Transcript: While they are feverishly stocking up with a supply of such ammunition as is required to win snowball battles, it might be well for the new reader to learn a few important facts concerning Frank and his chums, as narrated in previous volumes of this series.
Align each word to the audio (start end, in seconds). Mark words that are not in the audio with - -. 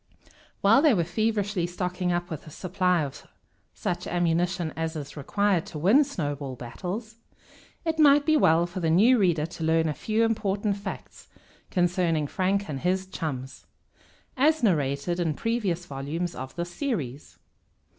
While 0.61 0.81
they 0.81 0.93
are 0.93 1.03
feverishly 1.03 1.67
stocking 1.67 2.11
up 2.11 2.31
with 2.31 2.47
a 2.47 2.49
supply 2.49 3.03
of 3.03 3.27
such 3.75 4.07
ammunition 4.07 4.73
as 4.75 4.95
is 4.95 5.15
required 5.15 5.67
to 5.67 5.77
win 5.77 6.03
snowball 6.03 6.55
battles, 6.55 7.17
it 7.85 7.99
might 7.99 8.25
be 8.25 8.35
well 8.35 8.65
for 8.65 8.79
the 8.79 8.89
new 8.89 9.19
reader 9.19 9.45
to 9.45 9.63
learn 9.63 9.87
a 9.87 9.93
few 9.93 10.23
important 10.25 10.77
facts 10.77 11.27
concerning 11.69 12.25
Frank 12.25 12.67
and 12.67 12.79
his 12.79 13.05
chums, 13.05 13.67
as 14.35 14.63
narrated 14.63 15.19
in 15.19 15.35
previous 15.35 15.85
volumes 15.85 16.33
of 16.33 16.55
this 16.55 16.71
series. 16.73 17.37